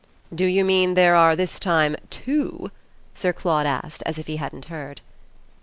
[0.33, 2.71] "Do you mean there are this time two?"
[3.13, 5.01] Sir Claude asked as if he hadn't heard.